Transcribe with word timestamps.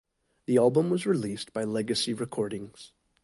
The 0.47 0.57
album 0.57 0.89
was 0.89 1.05
released 1.05 1.53
by 1.53 1.63
Legacy 1.63 2.11
Recordings. 2.15 2.91